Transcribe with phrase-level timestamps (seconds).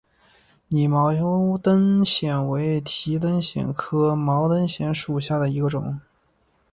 [0.69, 1.13] 拟毛
[1.59, 6.01] 灯藓为提灯藓科毛灯藓属下的一个种。